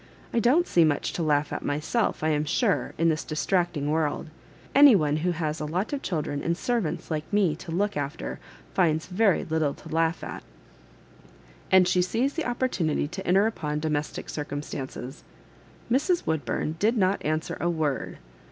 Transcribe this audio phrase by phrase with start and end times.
[0.33, 4.31] I don*t see much to laugh at myself, I am sure, in this distracting world;
[4.73, 8.39] any one who has a lot of children and servants like me to look after,
[8.73, 10.41] finds very little to laugh at.''
[11.71, 15.23] And she seized the opportunity to enter upon domestic circumstances.
[15.91, 16.25] Mrs.
[16.25, 18.17] Woodburn did not answer a word.